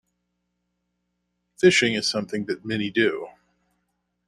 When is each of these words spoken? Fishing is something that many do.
Fishing 1.59 1.93
is 1.93 2.09
something 2.09 2.45
that 2.47 2.65
many 2.65 2.89
do. 2.89 3.27